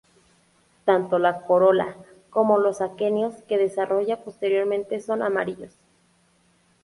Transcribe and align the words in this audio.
Tanto 0.83 1.19
la 1.19 1.41
corola 1.43 1.95
como 2.31 2.57
los 2.57 2.81
aquenios 2.81 3.43
que 3.43 3.59
desarrolla 3.59 4.23
posteriormente 4.23 4.99
son 4.99 5.21
amarillos. 5.21 5.75